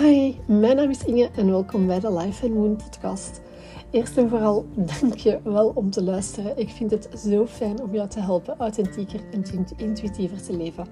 [0.00, 3.40] Hi, mijn naam is Inge en welkom bij de Life and Moon podcast.
[3.90, 4.66] Eerst en vooral
[5.00, 6.58] dank je wel om te luisteren.
[6.58, 9.44] Ik vind het zo fijn om jou te helpen authentieker en
[9.76, 10.86] intuïtiever te leven.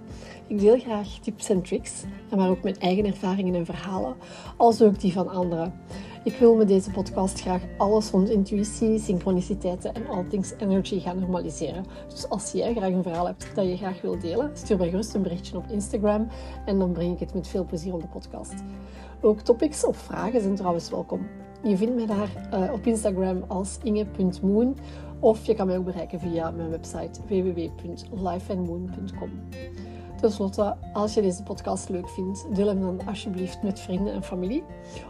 [0.47, 2.05] Ik deel graag tips en tricks,
[2.37, 4.15] maar ook mijn eigen ervaringen en verhalen,
[4.57, 5.73] als ook die van anderen.
[6.25, 11.19] Ik wil met deze podcast graag alles rond intuïtie, synchroniciteiten en all things energy gaan
[11.19, 11.85] normaliseren.
[12.09, 15.15] Dus als jij graag een verhaal hebt dat je graag wilt delen, stuur mij gerust
[15.15, 16.29] een berichtje op Instagram
[16.67, 18.55] en dan breng ik het met veel plezier op de podcast.
[19.21, 21.27] Ook topics of vragen zijn trouwens welkom.
[21.63, 24.77] Je vindt mij daar uh, op Instagram als inge.moon
[25.21, 29.31] of je kan mij ook bereiken via mijn website www.lifeandmoon.com.
[30.21, 34.23] Ten slotte, als je deze podcast leuk vindt, deel hem dan alsjeblieft met vrienden en
[34.23, 34.65] familie.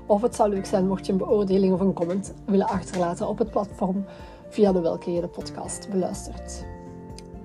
[0.06, 3.38] Of het zou leuk zijn mocht je een beoordeling of een comment willen achterlaten op
[3.38, 4.04] het platform
[4.48, 6.64] via de welke je de podcast beluistert.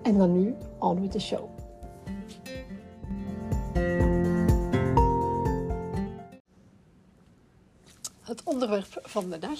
[0.01, 1.49] En dan nu, on with the show.
[8.25, 9.59] Het onderwerp van de dag,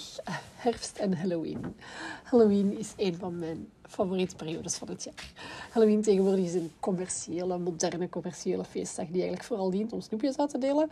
[0.56, 1.76] herfst en Halloween.
[2.24, 5.32] Halloween is een van mijn favoriete periodes van het jaar.
[5.72, 10.50] Halloween tegenwoordig is een commerciële, moderne commerciële feestdag die eigenlijk vooral dient om snoepjes uit
[10.50, 10.92] te delen.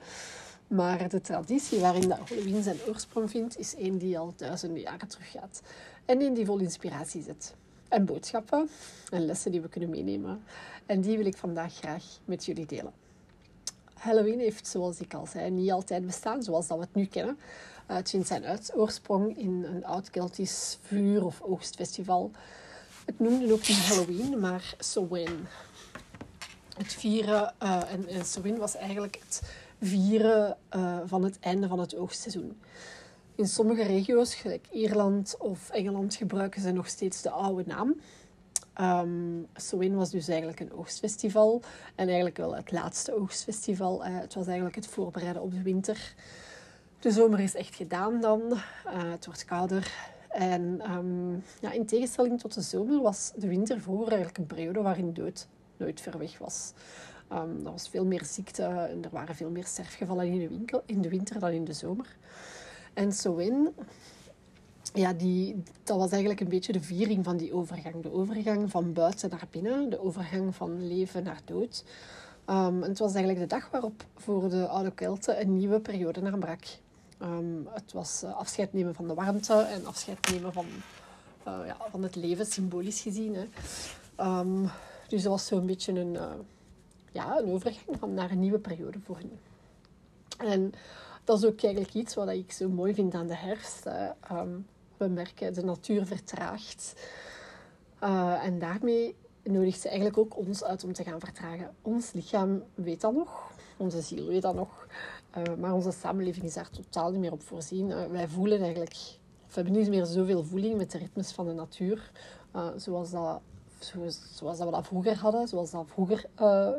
[0.67, 5.07] Maar de traditie waarin dat Halloween zijn oorsprong vindt, is een die al duizenden jaren
[5.07, 5.61] teruggaat.
[6.05, 7.55] En een die vol inspiratie zit.
[7.87, 8.69] En boodschappen
[9.09, 10.43] en lessen die we kunnen meenemen.
[10.85, 13.02] En die wil ik vandaag graag met jullie delen.
[14.03, 17.37] Halloween heeft, zoals ik al zei, niet altijd bestaan zoals dat we het nu kennen.
[17.85, 22.31] Het vindt zijn oorsprong in een oud Keltisch vuur- of oogstfestival
[23.05, 25.47] het noemde ook niet Halloween, maar Samhain.
[26.77, 29.41] Het vieren, uh, en, en Samhain was eigenlijk het
[29.81, 32.61] vieren uh, van het einde van het oogstseizoen.
[33.35, 38.01] In sommige regio's, gelijk Ierland of Engeland, gebruiken ze nog steeds de oude naam.
[38.81, 41.61] Um, Samhain was dus eigenlijk een oogstfestival.
[41.95, 44.07] En eigenlijk wel het laatste oogstfestival.
[44.07, 46.13] Uh, het was eigenlijk het voorbereiden op de winter.
[46.99, 48.41] De zomer is echt gedaan dan.
[48.51, 50.11] Uh, het wordt kouder.
[50.29, 54.81] En um, ja, in tegenstelling tot de zomer was de winter vroeger eigenlijk een periode
[54.81, 55.47] waarin dood
[55.77, 56.73] nooit ver weg was.
[57.31, 60.83] Um, er was veel meer ziekte en er waren veel meer sterfgevallen in de, winkel,
[60.85, 62.15] in de winter dan in de zomer.
[62.93, 63.73] En Samhain,
[64.93, 68.03] ja, die, dat was eigenlijk een beetje de viering van die overgang.
[68.03, 71.83] De overgang van buiten naar binnen, de overgang van leven naar dood.
[72.45, 76.37] En het was eigenlijk de dag waarop voor de oude Kelten een nieuwe periode naar
[76.37, 76.63] brak.
[77.21, 80.65] Um, het was uh, afscheid nemen van de warmte en afscheid nemen van,
[81.47, 83.35] uh, ja, van het leven, symbolisch gezien.
[83.35, 83.45] Hè.
[84.39, 84.69] Um,
[85.07, 86.31] dus dat was zo'n beetje een, uh,
[87.11, 89.39] ja, een overgang van naar een nieuwe periode voor hen.
[90.37, 90.73] En
[91.23, 93.87] dat is ook eigenlijk iets wat ik zo mooi vind aan de herfst.
[95.07, 96.93] We merken, de natuur vertraagt.
[98.41, 101.75] en daarmee nodigt ze eigenlijk ook ons uit om te gaan vertragen.
[101.81, 104.87] Ons lichaam weet dat nog, onze ziel weet dat nog.
[105.37, 107.89] Uh, maar onze samenleving is daar totaal niet meer op voorzien.
[107.89, 108.95] Uh, wij voelen eigenlijk,
[109.47, 112.11] we hebben niet meer zoveel voeling met de ritmes van de natuur,
[112.75, 113.41] zoals, dat,
[114.33, 116.25] zoals dat we dat vroeger hadden, zoals dat vroeger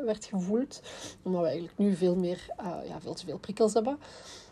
[0.05, 0.81] werd gevoeld.
[1.21, 2.45] Omdat we eigenlijk nu veel, meer,
[2.87, 3.97] ja, veel te veel prikkels hebben.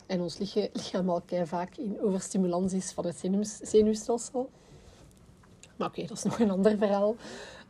[0.06, 3.24] En ons lichaam al vaak in overstimulans is van het
[3.62, 4.50] zenuwstelsel.
[5.76, 7.16] Maar oké, dat is nog een ander verhaal.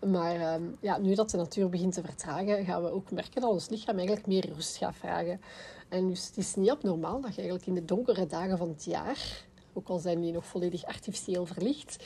[0.06, 3.52] Maar um, ja, nu dat de natuur begint te vertragen, gaan we ook merken dat
[3.52, 5.42] ons lichaam eigenlijk meer rust gaat vragen.
[5.90, 8.84] En dus het is niet abnormaal dat je eigenlijk in de donkere dagen van het
[8.84, 12.06] jaar, ook al zijn die nog volledig artificieel verlicht,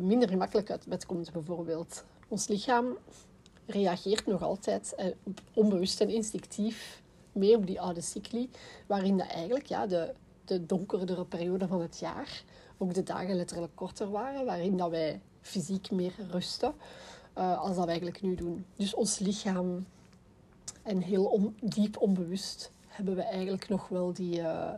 [0.00, 2.04] minder gemakkelijk uit bed komt bijvoorbeeld.
[2.28, 2.96] Ons lichaam
[3.66, 5.06] reageert nog altijd eh,
[5.54, 7.02] onbewust en instinctief
[7.38, 8.50] mee op die oude cycli,
[8.86, 12.42] waarin dat eigenlijk ja, de, de donkerdere periode van het jaar
[12.78, 16.74] ook de dagen letterlijk korter waren, waarin dat wij fysiek meer rusten,
[17.38, 18.64] uh, als dat we eigenlijk nu doen.
[18.76, 19.86] Dus ons lichaam,
[20.82, 24.38] en heel diep onbewust, hebben we eigenlijk nog wel die...
[24.38, 24.70] Uh,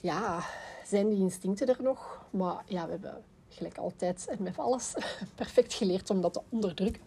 [0.00, 0.44] ja,
[0.84, 2.24] zijn die instincten er nog?
[2.30, 4.94] Maar ja, we hebben gelijk altijd en met alles
[5.34, 7.02] perfect geleerd om dat te onderdrukken.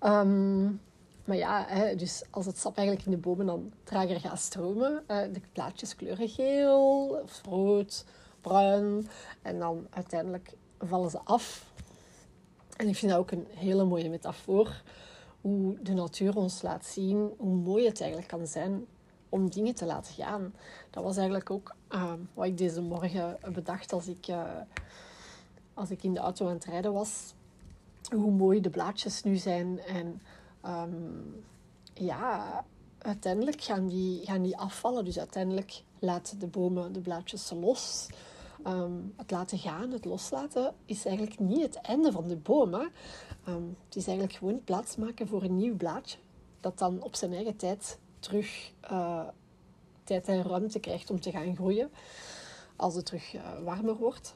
[0.00, 0.80] Um,
[1.26, 4.92] maar ja, hè, dus als het sap eigenlijk in de bomen dan trager gaat stromen,
[5.08, 8.04] uh, de plaatjes kleuren geel, of rood,
[8.40, 9.08] bruin.
[9.42, 11.72] En dan uiteindelijk vallen ze af.
[12.76, 14.82] En ik vind dat ook een hele mooie metafoor
[15.40, 18.86] hoe de natuur ons laat zien hoe mooi het eigenlijk kan zijn
[19.28, 20.54] om dingen te laten gaan.
[20.90, 24.42] Dat was eigenlijk ook uh, wat ik deze morgen bedacht als ik, uh,
[25.74, 27.34] als ik in de auto aan het rijden was.
[28.14, 29.80] Hoe mooi de blaadjes nu zijn.
[29.80, 30.20] En
[30.66, 31.44] um,
[31.94, 32.64] ja,
[32.98, 35.04] uiteindelijk gaan die, gaan die afvallen.
[35.04, 38.06] Dus uiteindelijk laten de bomen de blaadjes los.
[38.66, 42.74] Um, het laten gaan, het loslaten, is eigenlijk niet het einde van de boom.
[42.74, 46.18] Um, het is eigenlijk gewoon plaatsmaken voor een nieuw blaadje,
[46.60, 49.28] dat dan op zijn eigen tijd terug uh,
[50.04, 51.90] tijd en ruimte krijgt om te gaan groeien
[52.76, 54.34] als het terug uh, warmer wordt.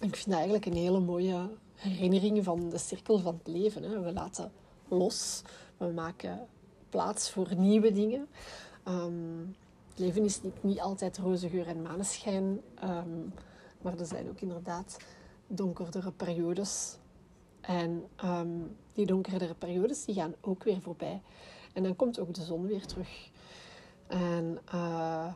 [0.00, 3.82] Ik vind dat eigenlijk een hele mooie herinnering van de cirkel van het leven.
[3.82, 4.00] Hè.
[4.00, 4.52] We laten
[4.88, 5.42] los,
[5.76, 6.46] we maken
[6.88, 8.28] plaats voor nieuwe dingen.
[8.88, 9.56] Um,
[9.88, 13.32] het leven is niet, niet altijd roze geur en maneschijn, um,
[13.82, 14.96] maar er zijn ook inderdaad
[15.46, 16.96] donkerdere periodes.
[17.60, 21.22] En um, die donkerdere periodes die gaan ook weer voorbij.
[21.72, 23.30] En dan komt ook de zon weer terug.
[24.06, 25.32] En uh,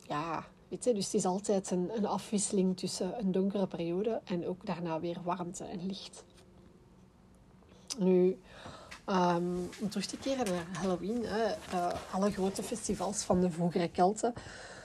[0.00, 4.46] ja, weet je, dus het is altijd een, een afwisseling tussen een donkere periode en
[4.46, 6.24] ook daarna weer warmte en licht.
[7.96, 8.38] Nu,
[9.06, 13.88] um, om terug te keren naar Halloween, hè, uh, alle grote festivals van de vroegere
[13.88, 14.32] Kelten,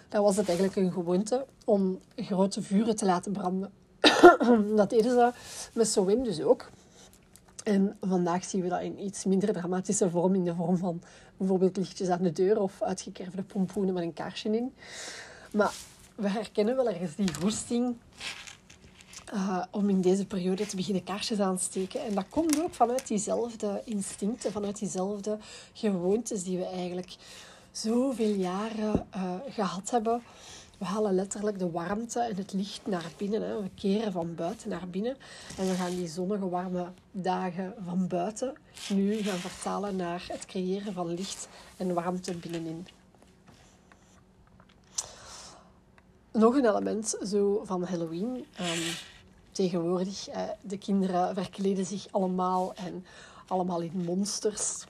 [0.10, 3.72] daar was het eigenlijk een gewoonte om grote vuren te laten branden.
[4.76, 5.32] dat deden ze
[5.74, 6.70] met Samhain dus ook.
[7.64, 11.02] En vandaag zien we dat in iets minder dramatische vorm, in de vorm van
[11.38, 14.74] bijvoorbeeld lichtjes aan de deur of uitgekerfde pompoenen met een kaarsje in.
[15.52, 15.74] Maar
[16.16, 17.96] we herkennen wel ergens die goesting
[19.34, 22.04] uh, om in deze periode te beginnen kaarsjes aan te steken.
[22.06, 25.38] En dat komt ook vanuit diezelfde instincten, vanuit diezelfde
[25.74, 27.16] gewoontes die we eigenlijk
[27.72, 30.22] zoveel jaren uh, gehad hebben.
[30.78, 33.42] We halen letterlijk de warmte en het licht naar binnen.
[33.42, 33.62] Hè.
[33.62, 35.18] We keren van buiten naar binnen.
[35.58, 38.54] En we gaan die zonnige, warme dagen van buiten
[38.90, 41.48] nu gaan vertalen naar het creëren van licht
[41.78, 42.88] en warmte binnenin.
[46.32, 48.46] Nog een element zo van Halloween.
[48.60, 49.11] Um,
[49.52, 53.06] tegenwoordig, uh, de kinderen verkleden zich allemaal en
[53.48, 54.84] allemaal in monsters.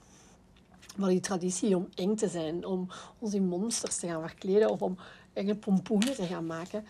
[0.95, 2.87] Maar die traditie om eng te zijn, om
[3.19, 4.97] ons in monsters te gaan verkleden of om
[5.33, 6.85] enge pompoenen te gaan maken,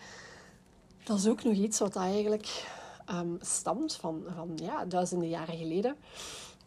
[1.04, 2.66] dat is ook nog iets wat eigenlijk
[3.10, 5.96] um, stamt van, van ja, duizenden jaren geleden.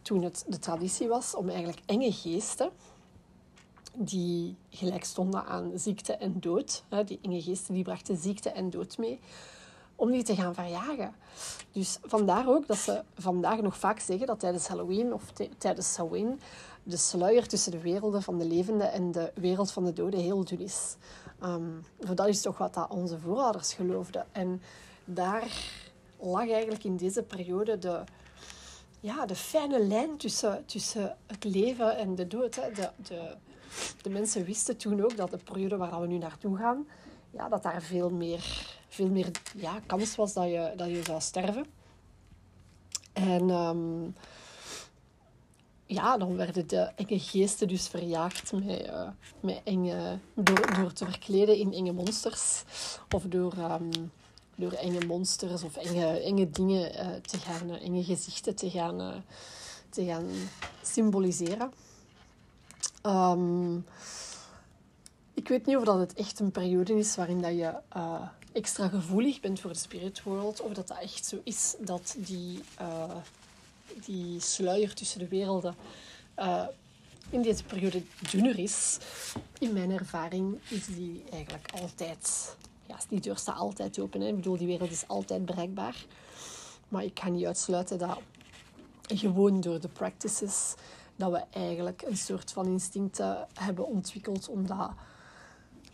[0.02, 2.70] Toen het de traditie was om eigenlijk enge geesten,
[3.94, 8.98] die gelijk stonden aan ziekte en dood, die enge geesten die brachten ziekte en dood
[8.98, 9.20] mee,
[9.96, 11.16] om die te gaan verjagen.
[11.72, 15.24] Dus vandaar ook dat ze vandaag nog vaak zeggen dat tijdens Halloween of
[15.58, 16.40] tijdens Samhain
[16.84, 20.44] de sluier tussen de werelden van de levenden en de wereld van de doden heel
[20.44, 20.96] dun is.
[21.44, 24.26] Um, dat is toch wat dat onze voorouders geloofden.
[24.32, 24.62] En
[25.06, 25.48] daar
[26.20, 28.04] lag eigenlijk in deze periode de,
[29.00, 32.56] ja, de fijne lijn tussen, tussen het leven en de dood.
[32.56, 32.72] Hè.
[32.72, 33.36] De, de,
[34.02, 36.88] de mensen wisten toen ook dat de periode waar we nu naartoe gaan,
[37.32, 41.22] ja, dat daar veel meer, veel meer ja, kans was dat je, dat je zou
[41.22, 41.66] sterven.
[43.14, 44.16] En um,
[45.86, 49.10] ja, dan werden de enge geesten dus verjaagd met, uh,
[49.40, 52.64] met enge, door, door te verkleden in enge monsters.
[53.10, 54.12] Of door, um,
[54.56, 59.24] door enge monsters of enge, enge dingen uh, te gaan, uh, enge gezichten te gaan,
[59.90, 60.28] te gaan
[60.82, 61.72] symboliseren.
[63.04, 63.86] Um,
[65.46, 67.74] ik weet niet of dat het echt een periode is waarin dat je
[68.52, 70.62] extra gevoelig bent voor de spirit world.
[70.62, 72.64] Of dat dat echt zo is dat die
[74.06, 75.76] die sluier tussen de werelden
[76.38, 76.64] uh,
[77.30, 78.98] in deze periode dunner is.
[79.60, 82.56] In mijn ervaring is die eigenlijk altijd...
[82.86, 84.22] Ja, die deur staat altijd open.
[84.22, 84.28] Hè.
[84.28, 86.06] Ik bedoel, die wereld is altijd bereikbaar.
[86.88, 88.20] Maar ik kan niet uitsluiten dat
[89.02, 90.74] gewoon door de practices
[91.16, 94.92] dat we eigenlijk een soort van instincten hebben ontwikkeld omdat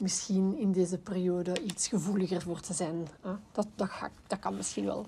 [0.02, 3.08] misschien in deze periode iets gevoeliger voor te zijn.
[3.52, 3.90] Dat, dat,
[4.28, 5.06] dat kan misschien wel.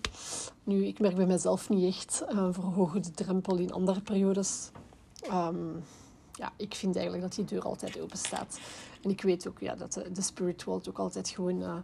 [0.64, 4.72] Nu, ik merk bij mezelf niet echt uh, verhogen de drempel in andere periodes.
[5.22, 5.76] Ehm,
[6.32, 8.60] ja, ik vind eigenlijk dat die deur altijd open staat.
[9.02, 11.76] En ik weet ook ja, dat de, spirit world ook altijd gewoon uh,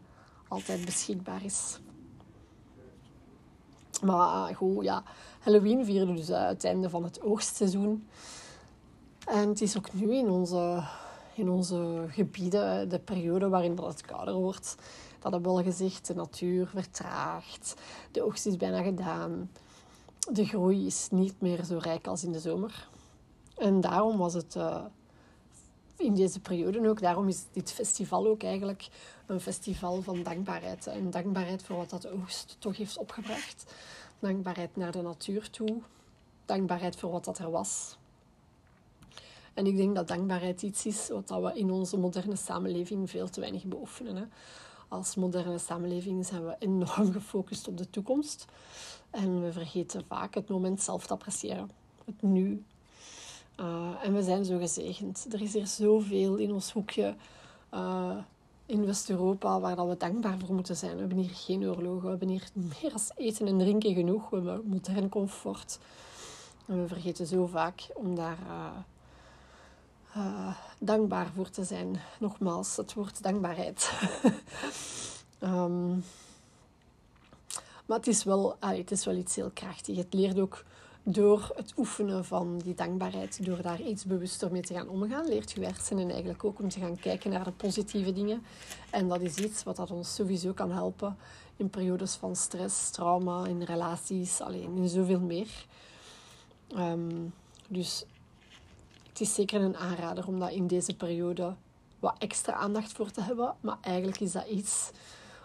[0.48, 1.80] altijd beschikbaar is.
[4.04, 5.04] Maar uh, goed, ja,
[5.39, 8.08] Halloween vieren dus uh, het einde van het oogstseizoen.
[9.25, 10.84] En het is ook nu in onze
[11.39, 14.75] in onze gebieden, de periode waarin het kouder wordt,
[15.19, 17.75] dat hebben we al gezegd, de natuur vertraagt,
[18.12, 19.51] de oogst is bijna gedaan,
[20.31, 22.89] de groei is niet meer zo rijk als in de zomer.
[23.58, 24.84] En daarom was het uh,
[25.98, 28.89] in deze periode ook, daarom is dit festival ook eigenlijk
[29.25, 30.88] een festival van dankbaarheid.
[30.88, 33.74] En dankbaarheid voor wat dat de oogst toch heeft opgebracht.
[34.19, 35.81] Dankbaarheid naar de natuur toe.
[36.46, 37.98] Dankbaarheid voor wat dat er was.
[39.60, 43.39] En ik denk dat dankbaarheid iets is wat we in onze moderne samenleving veel te
[43.39, 44.16] weinig beoefenen.
[44.16, 44.24] Hè.
[44.88, 48.46] Als moderne samenleving zijn we enorm gefocust op de toekomst.
[49.10, 51.72] En we vergeten vaak het moment zelf te appreciëren.
[52.06, 52.63] Het nu.
[53.60, 55.28] Uh, en we zijn zo gezegend.
[55.32, 57.16] Er is hier zoveel in ons hoekje
[57.74, 58.18] uh,
[58.66, 60.94] in West-Europa waar dat we dankbaar voor moeten zijn.
[60.94, 62.04] We hebben hier geen oorlogen.
[62.04, 64.30] We hebben hier meer als eten en drinken genoeg.
[64.30, 65.80] We hebben modern comfort.
[66.66, 68.38] En we vergeten zo vaak om daar...
[68.48, 68.78] Uh,
[70.20, 72.00] uh, dankbaar voor te zijn.
[72.20, 73.92] Nogmaals, het woord dankbaarheid.
[75.40, 75.90] um,
[77.86, 79.98] maar het is, wel, het is wel iets heel krachtig.
[79.98, 80.64] Het leert ook
[81.04, 85.52] door het oefenen van die dankbaarheid, door daar iets bewuster mee te gaan omgaan, leert
[85.52, 88.44] je hersenen eigenlijk ook om te gaan kijken naar de positieve dingen.
[88.90, 91.18] En dat is iets wat dat ons sowieso kan helpen
[91.56, 95.66] in periodes van stress, trauma, in relaties, alleen in zoveel meer.
[96.78, 97.34] Um,
[97.68, 98.06] dus
[99.20, 101.54] het is zeker een aanrader om dat in deze periode
[102.00, 103.56] wat extra aandacht voor te hebben.
[103.60, 104.92] Maar eigenlijk is dat iets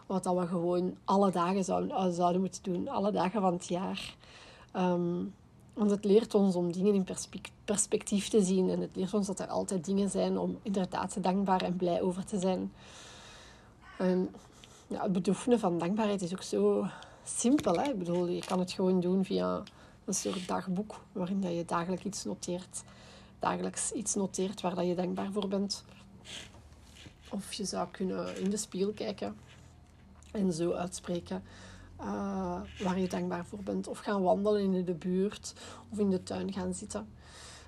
[0.07, 4.15] wat we gewoon alle dagen zouden, zouden moeten doen, alle dagen van het jaar.
[4.77, 5.35] Um,
[5.73, 7.07] want het leert ons om dingen in
[7.65, 8.71] perspectief te zien.
[8.71, 12.25] En het leert ons dat er altijd dingen zijn om inderdaad dankbaar en blij over
[12.25, 12.73] te zijn.
[13.99, 14.35] En
[14.87, 16.87] ja, het beoefenen van dankbaarheid is ook zo
[17.25, 17.75] simpel.
[17.75, 17.91] Hè?
[17.91, 19.63] Ik bedoel, je kan het gewoon doen via
[20.05, 22.83] een soort dagboek waarin dat je dagelijks iets noteert.
[23.45, 25.85] Dagelijks iets noteert waar dat je dankbaar voor bent.
[27.31, 29.37] Of je zou kunnen in de spiegel kijken
[30.33, 31.43] en zo uitspreken
[32.01, 33.89] uh, waar je dankbaar voor bent.
[33.89, 35.55] Of gaan wandelen in de buurt
[35.91, 37.09] of in de tuin gaan zitten.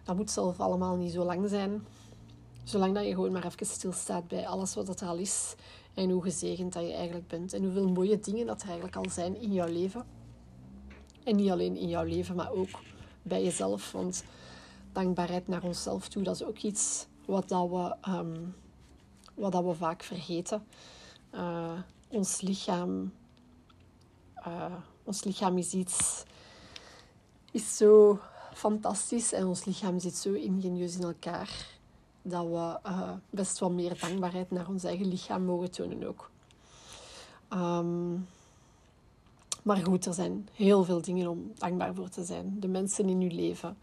[0.04, 1.86] Dat moet zelf allemaal niet zo lang zijn.
[2.64, 5.54] Zolang dat je gewoon maar even stilstaat bij alles wat er al is.
[5.94, 7.52] En hoe gezegend dat je eigenlijk bent.
[7.52, 10.04] En hoeveel mooie dingen dat er eigenlijk al zijn in jouw leven.
[11.24, 12.80] En niet alleen in jouw leven, maar ook
[13.22, 13.92] bij jezelf.
[13.92, 14.24] Want
[14.96, 18.36] dankbaarheid naar onszelf toe, dat is ook iets wat, dat we, ehm,
[19.34, 20.66] wat dat we vaak vergeten.
[21.34, 23.12] Uh, ons lichaam
[24.46, 24.74] uh,
[25.04, 26.24] ons lichaam is iets
[27.52, 28.20] is zo
[28.54, 31.78] fantastisch en ons lichaam zit zo ingenieus in elkaar
[32.22, 36.30] dat we uh, best wel meer dankbaarheid naar ons eigen lichaam mogen tonen ook.
[37.50, 38.26] Um,
[39.62, 42.56] maar goed, er zijn heel veel dingen om dankbaar voor te zijn.
[42.60, 43.76] De mensen in je leven,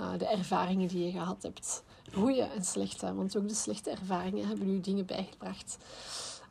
[0.00, 1.84] uh, de ervaringen die je gehad hebt.
[2.12, 5.78] Goede en slechte, want ook de slechte ervaringen hebben je dingen bijgebracht.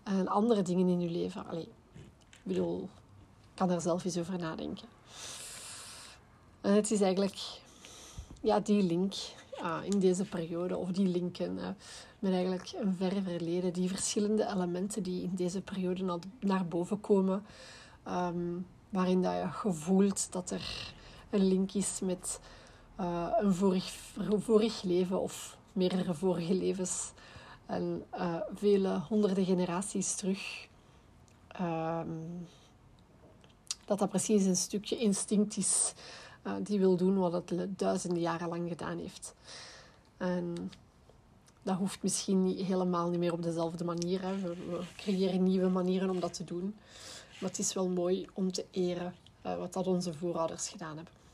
[0.04, 1.48] En andere dingen in je leven.
[1.48, 1.70] Allee,
[2.32, 2.90] ik bedoel,
[3.54, 4.88] kan er zelf eens over nadenken.
[6.62, 7.40] En het is eigenlijk
[8.42, 9.14] ja, die link
[9.62, 11.76] uh, in deze periode, of die linken
[12.20, 17.46] met eigenlijk een verre verleden, die verschillende elementen die in deze periode naar, boven komen,
[18.08, 20.94] um, waarin dat je gevoelt dat er
[21.30, 22.40] een link is met
[23.00, 23.54] uh, een
[24.42, 27.12] vorig, leven of meerdere vorige levens
[27.66, 30.68] en uh, vele honderden generaties terug.
[31.62, 32.48] Um,
[33.86, 35.94] dat dat precies een stukje instinct is
[36.48, 39.36] uh, die wil doen wat het duizenden jaren lang gedaan heeft.
[40.18, 40.72] En
[41.64, 44.22] dat hoeft misschien niet helemaal niet meer op dezelfde manier.
[44.22, 44.40] Hè.
[44.40, 46.76] We, creëren nieuwe manieren om dat te doen.
[47.40, 51.25] Maar het is wel mooi om te eren wat dat onze voorouders gedaan hebben.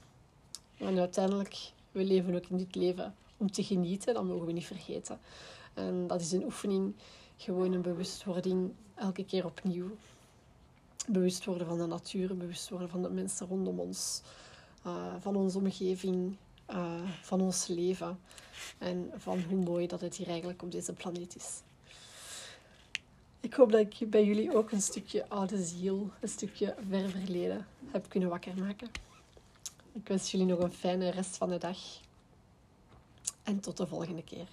[0.81, 4.65] En uiteindelijk, we leven ook in dit leven om te genieten, dat mogen we niet
[4.65, 5.19] vergeten.
[5.73, 6.93] En dat is een oefening,
[7.37, 9.97] gewoon een bewustwording elke keer opnieuw
[11.07, 14.21] bewust worden van de natuur, bewust worden van de mensen rondom ons,
[14.85, 16.35] uh, van onze omgeving,
[16.69, 18.19] uh, van ons leven
[18.77, 21.61] en van hoe mooi dat het hier eigenlijk op deze planeet is.
[23.39, 27.67] Ik hoop dat ik bij jullie ook een stukje oude ziel, een stukje ver verleden
[27.91, 29.10] heb kunnen wakker maken.
[29.93, 31.77] Ik wens jullie nog een fijne rest van de dag
[33.43, 34.47] en tot de volgende keer.